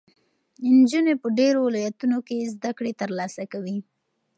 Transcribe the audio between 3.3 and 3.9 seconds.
کوي.